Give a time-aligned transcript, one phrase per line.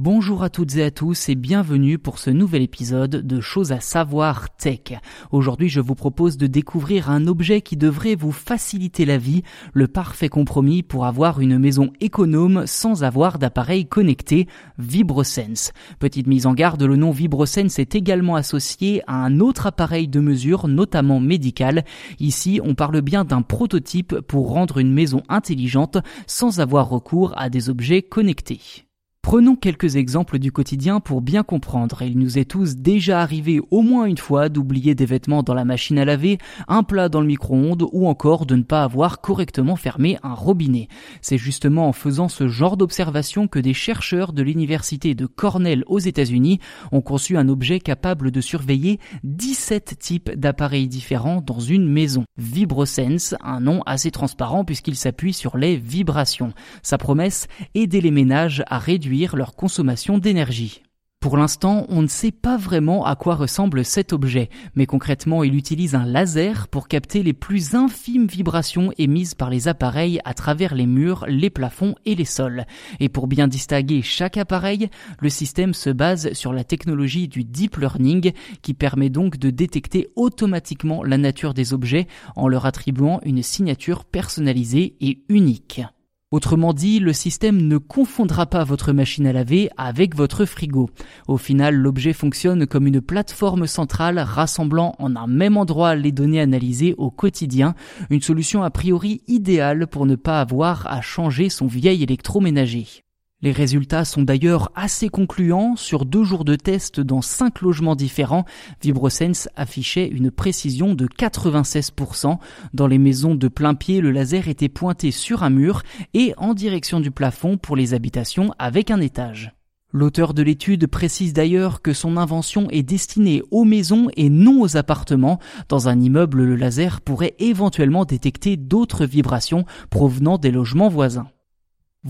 [0.00, 3.80] Bonjour à toutes et à tous et bienvenue pour ce nouvel épisode de Choses à
[3.80, 4.92] savoir tech.
[5.32, 9.42] Aujourd'hui je vous propose de découvrir un objet qui devrait vous faciliter la vie,
[9.72, 14.46] le parfait compromis pour avoir une maison économe sans avoir d'appareil connecté,
[14.78, 15.72] VibroSense.
[15.98, 20.20] Petite mise en garde, le nom VibroSense est également associé à un autre appareil de
[20.20, 21.84] mesure, notamment médical.
[22.20, 27.50] Ici on parle bien d'un prototype pour rendre une maison intelligente sans avoir recours à
[27.50, 28.87] des objets connectés.
[29.22, 32.00] Prenons quelques exemples du quotidien pour bien comprendre.
[32.00, 35.66] Il nous est tous déjà arrivé au moins une fois d'oublier des vêtements dans la
[35.66, 39.76] machine à laver, un plat dans le micro-ondes ou encore de ne pas avoir correctement
[39.76, 40.88] fermé un robinet.
[41.20, 45.98] C'est justement en faisant ce genre d'observation que des chercheurs de l'université de Cornell aux
[45.98, 46.58] États-Unis
[46.90, 52.24] ont conçu un objet capable de surveiller 17 types d'appareils différents dans une maison.
[52.38, 56.54] VibroSense, un nom assez transparent puisqu'il s'appuie sur les vibrations.
[56.82, 60.82] Sa promesse, aider les ménages à réduire leur consommation d'énergie.
[61.20, 65.56] Pour l'instant, on ne sait pas vraiment à quoi ressemble cet objet, mais concrètement, il
[65.56, 70.76] utilise un laser pour capter les plus infimes vibrations émises par les appareils à travers
[70.76, 72.66] les murs, les plafonds et les sols.
[73.00, 77.78] Et pour bien distinguer chaque appareil, le système se base sur la technologie du deep
[77.78, 78.30] learning
[78.62, 82.06] qui permet donc de détecter automatiquement la nature des objets
[82.36, 85.82] en leur attribuant une signature personnalisée et unique.
[86.30, 90.90] Autrement dit, le système ne confondra pas votre machine à laver avec votre frigo.
[91.26, 96.42] Au final, l'objet fonctionne comme une plateforme centrale rassemblant en un même endroit les données
[96.42, 97.74] analysées au quotidien,
[98.10, 103.07] une solution a priori idéale pour ne pas avoir à changer son vieil électroménager.
[103.40, 105.76] Les résultats sont d'ailleurs assez concluants.
[105.76, 108.44] Sur deux jours de test dans cinq logements différents,
[108.82, 112.38] VibroSense affichait une précision de 96%.
[112.74, 116.52] Dans les maisons de plein pied, le laser était pointé sur un mur et en
[116.52, 119.52] direction du plafond pour les habitations avec un étage.
[119.92, 124.76] L'auteur de l'étude précise d'ailleurs que son invention est destinée aux maisons et non aux
[124.76, 125.38] appartements.
[125.68, 131.28] Dans un immeuble, le laser pourrait éventuellement détecter d'autres vibrations provenant des logements voisins.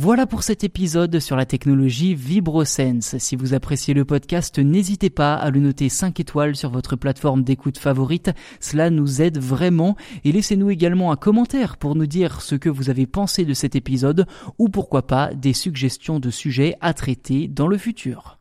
[0.00, 3.18] Voilà pour cet épisode sur la technologie VibroSense.
[3.18, 7.42] Si vous appréciez le podcast, n'hésitez pas à le noter 5 étoiles sur votre plateforme
[7.42, 8.30] d'écoute favorite.
[8.60, 12.90] Cela nous aide vraiment et laissez-nous également un commentaire pour nous dire ce que vous
[12.90, 17.66] avez pensé de cet épisode ou pourquoi pas des suggestions de sujets à traiter dans
[17.66, 18.37] le futur.